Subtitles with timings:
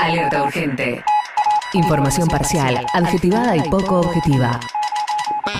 [0.00, 1.04] Alerta urgente.
[1.72, 4.60] Información parcial, adjetivada y poco objetiva.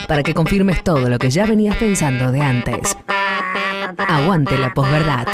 [0.07, 2.97] Para que confirmes todo lo que ya venías pensando de antes.
[3.99, 5.27] Aguante la posverdad.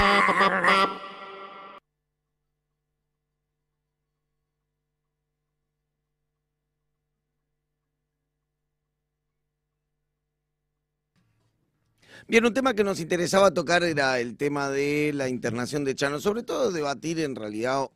[12.26, 16.20] Bien, un tema que nos interesaba tocar era el tema de la internación de Chano,
[16.20, 17.90] sobre todo debatir en realidad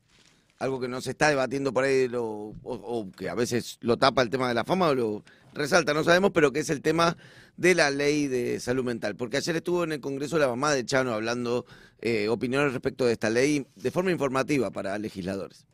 [0.59, 4.23] algo que no se está debatiendo por ahí o, o, que a veces lo tapa
[4.23, 7.17] el tema de la fama o lo resalta, no sabemos, pero que es el tema
[7.57, 9.17] de la ley de salud mental.
[9.17, 11.65] Porque ayer estuvo en el Congreso la mamá de Chano hablando
[12.01, 15.65] eh, opiniones respecto de esta ley de forma informativa para legisladores.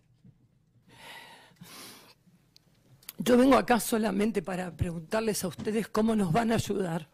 [3.19, 7.09] Yo vengo acá solamente para preguntarles a ustedes cómo nos van a ayudar.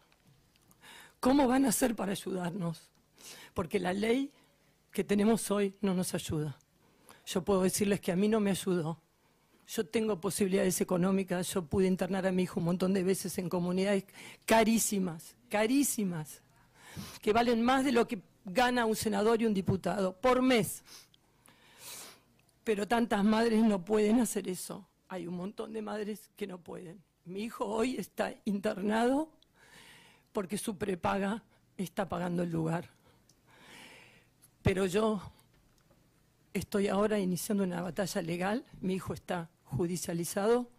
[1.19, 2.91] ¿Cómo van a hacer para ayudarnos?
[3.53, 4.31] Porque la ley
[4.91, 6.57] que tenemos hoy no nos ayuda.
[7.25, 8.99] Yo puedo decirles que a mí no me ayudó.
[9.67, 13.47] Yo tengo posibilidades económicas, yo pude internar a mi hijo un montón de veces en
[13.47, 14.05] comunidades
[14.45, 16.41] carísimas, carísimas,
[17.21, 20.83] que valen más de lo que gana un senador y un diputado por mes.
[22.63, 24.85] Pero tantas madres no pueden hacer eso.
[25.07, 27.01] Hay un montón de madres que no pueden.
[27.25, 29.29] Mi hijo hoy está internado
[30.33, 31.43] porque su prepaga
[31.77, 32.89] está pagando el lugar.
[34.61, 35.21] Pero yo
[36.53, 40.69] estoy ahora iniciando una batalla legal, mi hijo está judicializado,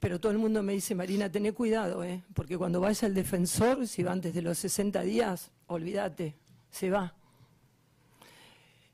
[0.00, 2.22] pero todo el mundo me dice, Marina, tené cuidado, ¿eh?
[2.34, 6.36] porque cuando vaya el defensor, si va antes de los 60 días, olvídate,
[6.70, 7.14] se va.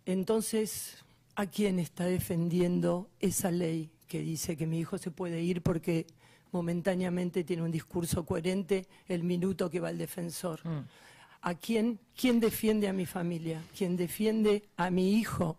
[0.07, 0.99] Entonces,
[1.35, 6.07] ¿a quién está defendiendo esa ley que dice que mi hijo se puede ir porque
[6.53, 10.61] momentáneamente tiene un discurso coherente el minuto que va el defensor.
[10.67, 10.85] Mm.
[11.43, 13.63] ¿A quién, quién defiende a mi familia?
[13.77, 15.59] ¿Quién defiende a mi hijo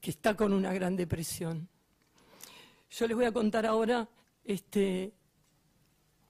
[0.00, 1.68] que está con una gran depresión?
[2.90, 4.08] Yo les voy a contar ahora
[4.44, 5.12] este,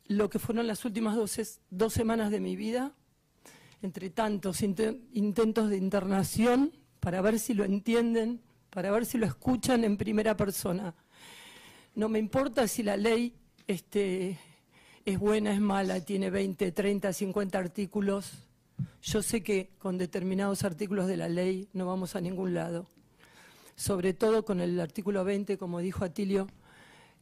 [0.06, 1.16] lo que fueron las últimas
[1.70, 2.92] dos, semanas de mi vida,
[3.80, 8.40] entre tantos intentos de internación, para ver si lo entienden,
[8.70, 10.94] para ver si lo escuchan en primera persona.
[11.94, 13.34] No me importa si la ley
[13.66, 14.38] este,
[15.04, 18.32] es buena, es mala, tiene 20, 30, 50 artículos.
[19.02, 22.86] Yo sé que con determinados artículos de la ley no vamos a ningún lado.
[23.76, 26.46] Sobre todo con el artículo 20, como dijo Atilio,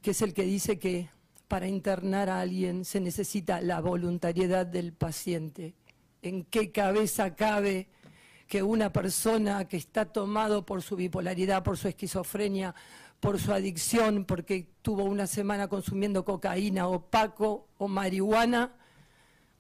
[0.03, 1.09] que es el que dice que
[1.49, 5.75] para internar a alguien se necesita la voluntariedad del paciente.
[6.21, 7.89] ¿En qué cabeza cabe
[8.47, 12.75] que una persona que está tomado por su bipolaridad, por su esquizofrenia,
[13.21, 18.73] por su adicción, porque tuvo una semana consumiendo cocaína o paco o marihuana,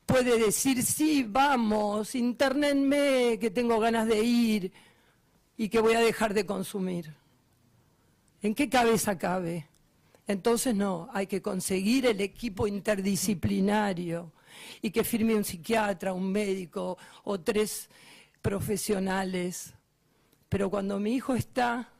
[0.07, 4.73] puede decir, sí, vamos, internenme, que tengo ganas de ir
[5.59, 7.15] y que voy a dejar de consumir.
[8.41, 9.69] ¿En qué cabeza cabe?
[10.27, 14.33] Entonces no, hay que conseguir el equipo interdisciplinario
[14.81, 17.91] y que firme un psiquiatra, un médico o tres
[18.41, 19.75] profesionales.
[20.49, 21.93] Pero cuando mi hijo está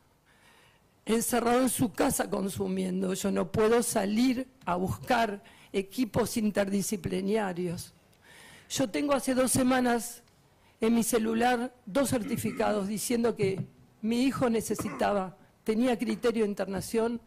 [1.09, 3.15] encerrado en su casa consumiendo.
[3.15, 5.43] Yo no puedo salir a buscar
[5.73, 7.95] equipos interdisciplinarios.
[8.69, 10.23] Yo tengo hace dos semanas
[10.81, 13.67] en mi celular dos certificados diciendo que
[14.03, 17.21] mi hijo necesitaba, tenía criterio de internación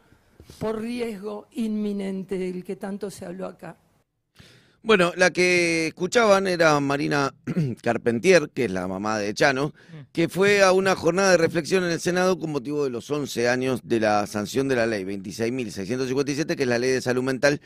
[0.59, 3.78] por riesgo inminente del que tanto se habló acá.
[4.84, 7.35] Bueno, la que escuchaban era Marina
[7.84, 9.73] Carpentier, que es la mamá de Chano,
[10.11, 13.47] que fue a una jornada de reflexión en el Senado con motivo de los 11
[13.47, 17.61] años de la sanción de la ley 26.657, que es la ley de salud mental,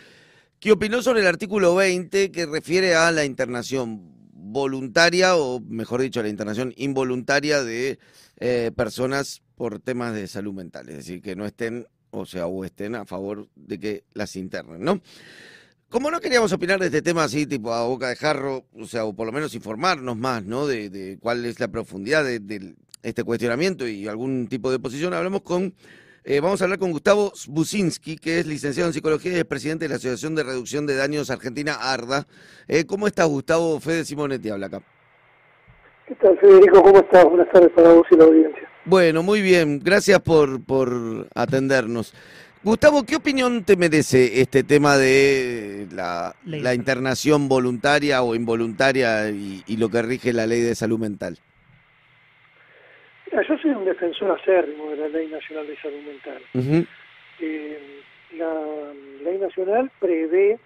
[0.60, 4.15] que opinó sobre el artículo 20 que refiere a la internación
[4.56, 8.00] voluntaria, o mejor dicho, la internación involuntaria de
[8.40, 12.64] eh, personas por temas de salud mental, es decir, que no estén, o sea, o
[12.64, 15.02] estén a favor de que las internen, ¿no?
[15.90, 19.04] Como no queríamos opinar de este tema así, tipo a boca de jarro, o sea,
[19.04, 20.66] o por lo menos informarnos más, ¿no?
[20.66, 25.76] De, cuál es la profundidad de, este cuestionamiento y algún tipo de posición, hablamos con,
[26.26, 29.86] eh, vamos a hablar con Gustavo Businski, que es licenciado en psicología y es presidente
[29.86, 32.26] de la Asociación de Reducción de Daños Argentina, ARDA.
[32.68, 33.80] Eh, ¿Cómo estás, Gustavo?
[33.80, 34.82] Fede Simonetti habla acá.
[36.08, 36.84] ¿Qué tal, Federico?
[36.84, 37.26] ¿Cómo estás?
[37.26, 38.70] Buenas tardes para vos y la audiencia.
[38.86, 39.80] Bueno, muy bien.
[39.84, 42.14] Gracias por, por atendernos.
[42.66, 46.34] Gustavo, ¿qué opinión te merece este tema de la,
[46.74, 51.38] internación voluntaria o involuntaria y, lo que rige la ley de salud mental?
[53.44, 56.42] Yo soy un defensor acérrimo de la Ley Nacional de Salud Mental.
[57.40, 58.02] Eh,
[58.38, 58.94] la
[59.24, 60.58] Ley Nacional prevé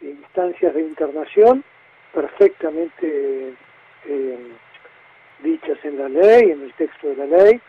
[0.00, 1.64] instancias de internación
[2.12, 3.54] perfectamente
[4.06, 4.38] eh,
[5.42, 7.60] dichas en la ley, en el texto de la ley,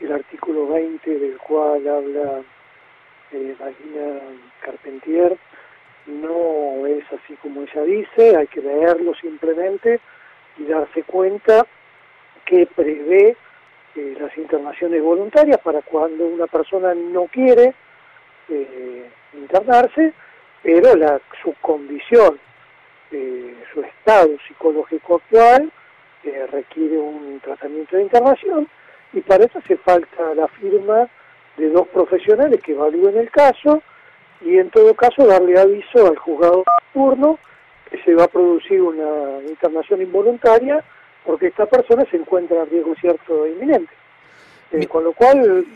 [0.00, 2.42] el artículo 20 del cual habla
[3.32, 4.20] eh, Marina
[4.60, 5.36] Carpentier
[6.06, 10.00] no es así como ella dice, hay que leerlo simplemente
[10.58, 11.66] y darse cuenta
[12.44, 13.36] que prevé
[13.96, 17.72] eh, las internaciones voluntarias para cuando una persona no quiere
[18.50, 20.12] eh, internarse,
[20.62, 22.38] pero la, su condición,
[23.10, 25.72] eh, su estado psicológico actual
[26.50, 28.68] requiere un tratamiento de internación
[29.12, 31.08] y para eso hace falta la firma
[31.56, 33.80] de dos profesionales que evalúen el caso
[34.40, 37.38] y en todo caso darle aviso al juzgado turno
[37.88, 40.82] que se va a producir una internación involuntaria
[41.26, 43.92] porque esta persona se encuentra en riesgo cierto e inminente.
[44.72, 45.66] Eh, con lo cual,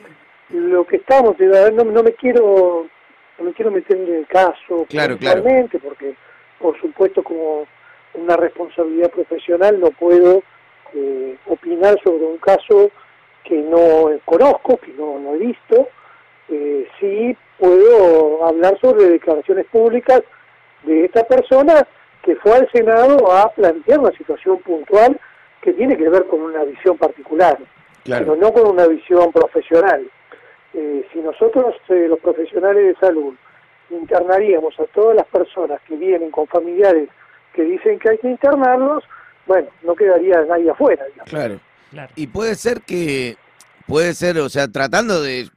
[0.50, 2.86] lo que estamos, no, no me quiero
[3.38, 5.16] no me quiero meter en el caso claro,
[5.82, 6.14] porque
[6.58, 7.66] por supuesto como
[8.14, 10.42] una responsabilidad profesional no puedo
[10.92, 12.90] eh, opinar sobre un caso
[13.44, 15.88] que no conozco, que no, no he visto,
[16.50, 20.22] eh, sí puedo hablar sobre declaraciones públicas
[20.82, 21.86] de esta persona
[22.22, 25.18] que fue al Senado a plantear una situación puntual
[25.62, 27.58] que tiene que ver con una visión particular,
[28.04, 30.08] pero no con una visión profesional.
[30.72, 33.34] Eh, si nosotros, eh, los profesionales de salud,
[33.90, 37.08] internaríamos a todas las personas que vienen con familiares
[37.52, 39.04] que dicen que hay que internarlos,
[39.46, 41.04] bueno, no quedaría nadie afuera.
[41.24, 41.58] Claro.
[41.90, 42.12] claro.
[42.14, 43.36] Y puede ser que
[43.90, 45.48] Puede ser, o sea, tratando de eh,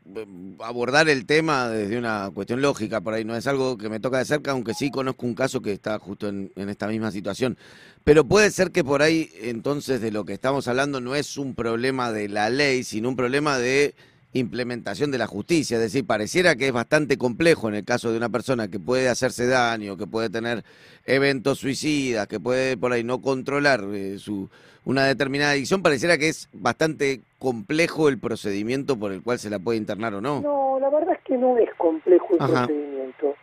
[0.63, 4.18] abordar el tema desde una cuestión lógica, por ahí no es algo que me toca
[4.18, 7.59] de cerca, aunque sí conozco un caso que está justo en, esta misma situación.
[8.03, 11.53] Pero puede ser que por ahí entonces de lo que estamos hablando no es un
[11.53, 13.94] problema de la ley, sino un problema de
[14.33, 15.77] implementación de la justicia.
[15.77, 19.09] Es decir, pareciera que es bastante complejo en el caso de una persona que puede
[19.09, 20.63] hacerse daño, que puede tener
[21.06, 24.50] eventos suicidas, que puede por ahí no controlar eh, su
[24.85, 29.59] una determinada adicción, pareciera que es bastante complejo el procedimiento por el cual se la
[29.59, 30.41] puede internar o no.
[30.41, 33.35] No, la verdad es que no es complejo el procedimiento.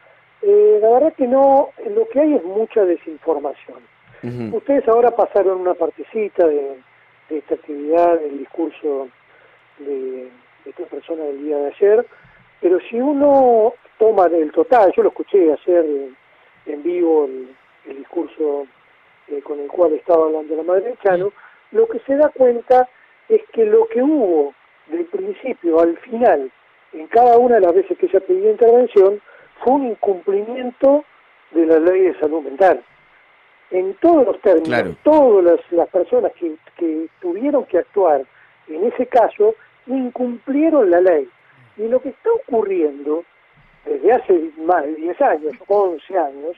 [0.42, 3.78] Eh, la verdad es que no, lo que hay es mucha desinformación.
[4.52, 6.76] Ustedes ahora pasaron una partecita de,
[7.31, 9.08] esta actividad, del discurso
[9.78, 10.28] de,
[10.66, 12.06] esta persona del día de ayer,
[12.60, 15.87] pero si uno toma del total, yo lo escuché ayer
[16.66, 17.25] en, vivo
[17.87, 18.66] el discurso
[19.31, 21.32] eh, con el cual estaba hablando la madre de Chano,
[21.73, 22.88] lo que se da cuenta
[23.29, 24.55] es que lo que hubo
[24.88, 26.50] del principio al final,
[26.93, 29.21] en cada una de las veces que ella pidió intervención,
[29.62, 31.05] fue un incumplimiento
[31.53, 32.82] de la ley de salud mental.
[33.71, 38.25] En todos los términos, todas las, personas que, que tuvieron que actuar
[38.69, 39.55] en ese caso
[39.87, 41.29] incumplieron la ley.
[41.76, 43.25] Y lo que está ocurriendo
[43.85, 46.56] desde hace más de 10 años, 11 años,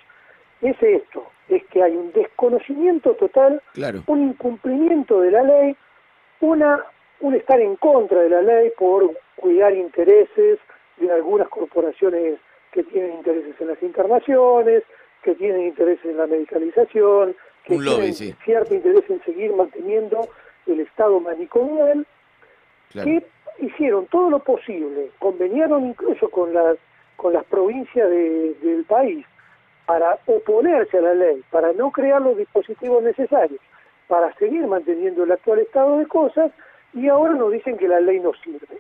[0.63, 3.61] es esto, es que hay un desconocimiento total,
[4.07, 5.77] un incumplimiento de la ley,
[6.41, 6.85] una
[7.21, 10.59] un estar en contra de la ley por cuidar intereses
[10.97, 12.39] de algunas corporaciones
[12.73, 14.83] que tienen intereses en las internaciones,
[15.23, 20.29] que tienen intereses en la medicalización, que tienen cierto interés en seguir manteniendo
[20.67, 22.07] el estado manicomial,
[22.93, 23.25] que
[23.61, 26.77] hicieron todo lo posible, conveniaron incluso con las
[27.17, 29.25] con las provincias del país
[29.87, 33.61] para oponerse a la ley, para no crear los dispositivos necesarios,
[34.09, 36.53] para seguir manteniendo el actual estado de cosas
[36.95, 38.79] y ahora nos dicen que la ley no sirve.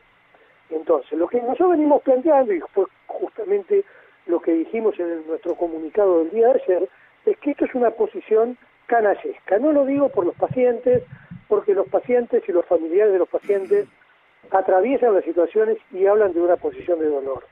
[0.71, 3.85] Entonces, lo que nosotros venimos planteando, y fue justamente
[4.27, 6.89] lo que dijimos en nuestro comunicado del día de ayer,
[7.27, 8.57] es que esto es una posición
[8.87, 9.59] canallesca.
[9.59, 11.03] No lo digo por los pacientes,
[11.49, 13.87] porque los pacientes y los familiares de los pacientes
[14.51, 17.45] atraviesan las situaciones y hablan de una posición de dolor.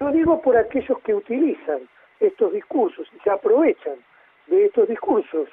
[0.00, 1.80] Lo digo por aquellos que utilizan
[2.20, 3.96] estos discursos y se aprovechan
[4.46, 5.48] de estos discursos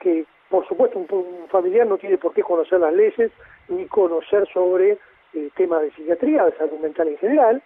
[0.00, 3.30] que por supuesto un, familiar no tiene por qué conocer las leyes
[3.68, 4.98] ni conocer sobre
[5.34, 7.62] el tema de psiquiatría, de salud mental en general,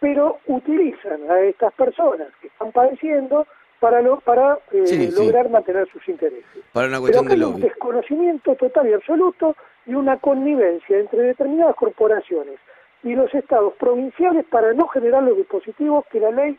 [0.00, 3.46] pero utilizan a estas personas que están padeciendo
[3.78, 6.44] para para eh, lograr mantener sus intereses.
[6.72, 9.56] Para una cuestión pero de un desconocimiento total y absoluto
[9.86, 12.58] y una connivencia entre determinadas corporaciones
[13.02, 16.58] y los estados provinciales para no generar los dispositivos que la ley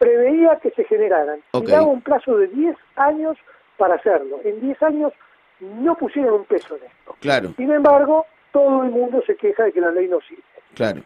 [0.00, 3.36] preveía que se generaran y daba un plazo de 10 años
[3.76, 4.40] para hacerlo.
[4.44, 5.12] En 10 años
[5.60, 7.16] no pusieron un peso en esto.
[7.20, 7.52] Claro.
[7.58, 10.42] Sin embargo, todo el mundo se queja de que la ley no sirve.
[10.74, 11.02] Claro.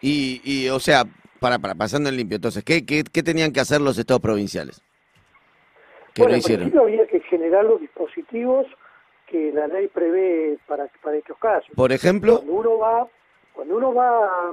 [0.00, 1.02] Y, y o sea,
[1.40, 4.80] para, para pasando en limpio, entonces, ¿qué, qué, qué tenían que hacer los estados provinciales?
[6.14, 6.78] ¿Qué bueno, no hicieron?
[6.78, 8.68] había que generar los dispositivos
[9.26, 11.70] que la ley prevé para, para estos casos.
[11.74, 12.36] Por ejemplo.
[12.36, 13.08] Cuando uno va,
[13.52, 14.52] cuando uno va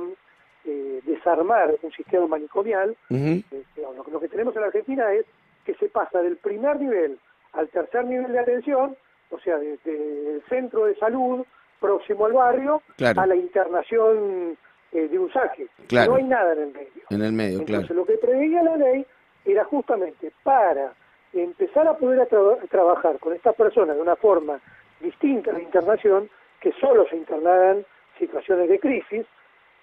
[0.65, 3.43] eh, desarmar un sistema manicomial, eh,
[3.77, 5.25] lo, que tenemos en la Argentina es
[5.63, 7.19] que se pasa del primer nivel
[7.53, 8.95] al tercer nivel de atención,
[9.29, 11.45] o sea, desde el centro de salud
[11.79, 14.57] próximo al barrio, a la internación
[14.91, 15.67] eh, de un saque.
[15.91, 17.03] No hay nada en el medio.
[17.10, 19.05] En el medio, Entonces, lo que preveía la ley
[19.45, 20.93] era justamente para
[21.34, 22.27] empezar a poder
[22.69, 24.60] trabajar con estas personas de una forma
[25.00, 26.29] distinta de internación,
[26.60, 27.86] que solo se internaran
[28.17, 29.25] situaciones de crisis,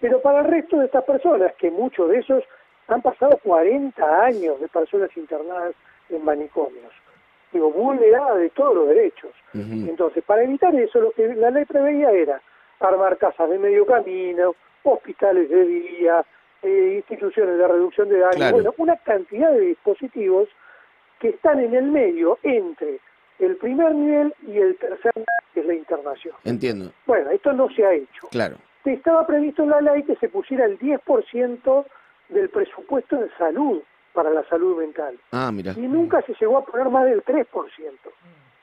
[0.02, 2.42] pero para el resto de estas personas, que muchos de esos
[2.88, 5.74] han pasado 40 años de personas internadas
[6.10, 6.92] en manicomios,
[7.52, 9.30] digo, vulneradas de todos los derechos.
[9.54, 12.42] Entonces, para evitar eso, lo que la ley preveía era
[12.80, 16.24] armar casas de medio camino, hospitales de día,
[16.62, 20.48] eh, instituciones de reducción de daños, bueno, una cantidad de dispositivos
[21.20, 22.98] que están en el medio entre
[23.38, 26.34] el primer nivel y el tercer nivel, que es la internación.
[26.42, 26.90] Entiendo.
[27.06, 28.26] Bueno, esto no se ha hecho.
[28.32, 28.56] Claro.
[28.84, 31.86] Estaba previsto en la ley que se pusiera el 10%
[32.28, 35.18] del presupuesto en salud para la salud mental.
[35.30, 35.72] Ah, mira.
[35.76, 37.46] Y nunca se llegó a poner más del 3%.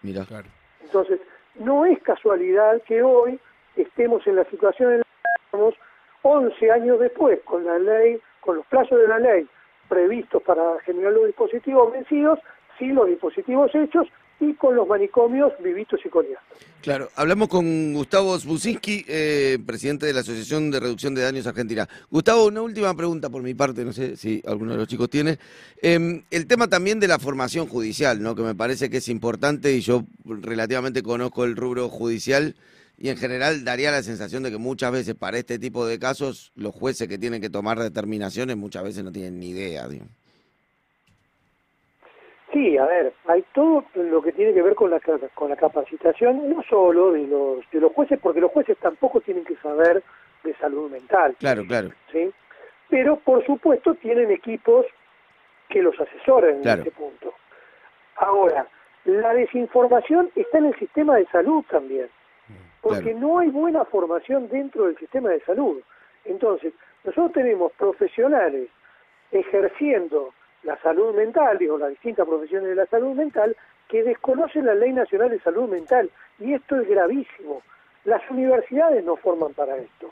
[0.02, 0.48] Mira, claro.
[0.82, 1.20] Entonces,
[1.56, 3.40] no es casualidad que hoy
[3.76, 5.76] estemos en la situación en la que estamos
[6.22, 9.48] 11 años después, con la ley, con los plazos de la ley
[9.88, 12.40] previstos para generar los dispositivos vencidos,
[12.78, 14.08] sin los dispositivos hechos
[14.40, 16.44] y con los manicomios vivitos y coleados.
[16.82, 21.88] Claro, hablamos con Gustavo Zbusinski, eh, presidente de la Asociación de Reducción de Daños Argentina.
[22.10, 25.38] Gustavo, una última pregunta por mi parte, no sé si alguno de los chicos tiene.
[25.82, 28.34] Em, el tema también de la formación judicial, ¿no?
[28.34, 32.56] que me parece que es importante y yo relativamente conozco el rubro judicial
[32.98, 36.52] y en general daría la sensación de que muchas veces para este tipo de casos
[36.56, 39.88] los jueces que tienen que tomar determinaciones muchas veces no tienen ni idea.
[39.88, 40.19] Digamos.
[42.52, 45.00] Sí, a ver, hay todo lo que tiene que ver con la,
[45.36, 49.46] con la capacitación, no solo de los, de los jueces, porque los jueces tampoco tienen
[49.46, 50.04] que saber
[50.44, 51.36] de salud mental.
[51.40, 51.90] Claro, claro.
[52.12, 52.32] ¿sí?
[52.90, 54.86] Pero, por supuesto, tienen equipos
[55.68, 57.36] que los asesoren en este punto.
[58.16, 58.68] Ahora,
[59.06, 62.10] la desinformación está en el sistema de salud también,
[62.82, 65.82] porque no hay buena formación dentro del sistema de salud.
[66.26, 68.70] Entonces, nosotros tenemos profesionales
[69.32, 73.56] ejerciendo la salud mental, digo, las distintas profesiones de la salud mental,
[73.88, 76.10] que desconocen la Ley Nacional de Salud Mental.
[76.40, 77.62] Y esto es gravísimo.
[78.06, 80.12] Las universidades no forman para esto.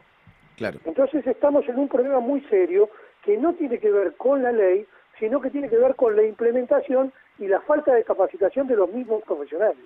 [0.56, 0.80] Claro.
[0.86, 2.89] Entonces estamos en un problema muy serio
[3.24, 4.88] que no tiene que ver con la ley,
[5.20, 8.92] sino que tiene que ver con la implementación y la falta de capacitación de los
[8.92, 9.84] mismos profesionales.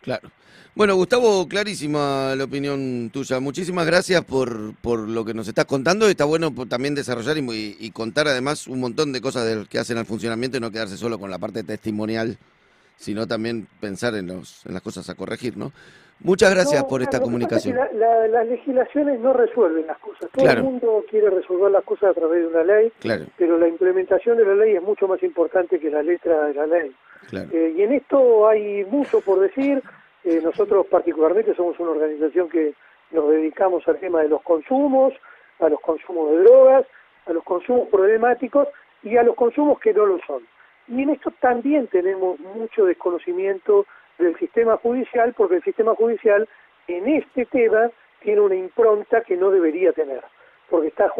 [0.00, 0.30] Claro.
[0.74, 3.40] Bueno, Gustavo, clarísima la opinión tuya.
[3.40, 6.08] Muchísimas gracias por, por lo que nos estás contando.
[6.08, 10.06] Está bueno también desarrollar y, contar además un montón de cosas del que hacen al
[10.06, 12.38] funcionamiento y no quedarse solo con la parte testimonial,
[12.96, 15.72] sino también pensar en, los, en las cosas a corregir, ¿no?
[16.20, 17.76] Muchas gracias por esta comunicación.
[17.76, 20.30] las legislaciones no resuelven las cosas.
[20.32, 22.92] Todo el mundo quiere resolver las cosas a través de una ley,
[23.36, 26.66] pero la implementación de la ley es mucho más importante que la letra de la
[26.66, 26.94] ley.
[27.32, 29.82] Eh, y en esto hay mucho por decir.
[30.24, 32.74] Eh, nosotros particularmente somos una organización que
[33.12, 35.14] nos dedicamos al tema de los consumos,
[35.60, 36.86] a los consumos de drogas,
[37.26, 38.68] a los consumos problemáticos
[39.02, 40.42] y a los consumos que no lo son.
[40.88, 43.86] Y en esto también tenemos mucho desconocimiento
[44.18, 46.48] del sistema judicial, porque el sistema judicial
[46.88, 50.22] en este tema tiene una impronta que no debería tener,
[50.68, 51.12] porque está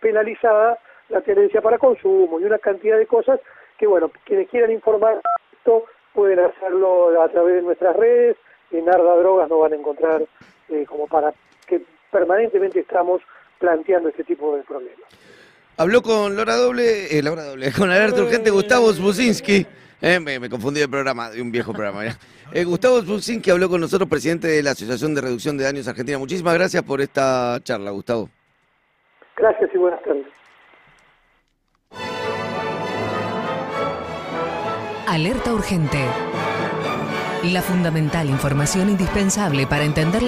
[0.00, 3.40] penalizada la tenencia para consumo y una cantidad de cosas
[3.84, 5.20] que, bueno, quienes quieran informar
[5.52, 8.34] esto pueden hacerlo a través de nuestras redes,
[8.70, 10.22] en Arda Drogas no van a encontrar
[10.70, 11.34] eh, como para
[11.66, 13.20] que permanentemente estamos
[13.58, 15.04] planteando este tipo de problemas.
[15.76, 19.66] Habló con Laura Doble, eh, Laura Doble, con Alerta Urgente Gustavo Zbusinski.
[20.00, 22.04] Eh, me, confundí el programa, de un viejo programa.
[22.64, 26.16] Gustavo Zbusinski habló con nosotros, presidente de la Asociación de Reducción de Daños Argentina.
[26.16, 28.30] Muchísimas gracias por esta charla, Gustavo.
[29.36, 30.33] Gracias y buenas tardes.
[35.14, 36.04] Alerta urgente.
[37.44, 40.22] La fundamental información indispensable para entender